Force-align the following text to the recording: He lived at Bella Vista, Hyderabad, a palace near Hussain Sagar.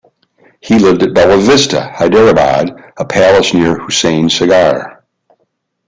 He 0.61 0.79
lived 0.79 1.03
at 1.03 1.13
Bella 1.13 1.37
Vista, 1.37 1.91
Hyderabad, 1.95 2.71
a 2.97 3.05
palace 3.05 3.53
near 3.53 3.75
Hussain 3.77 4.31
Sagar. 4.31 5.03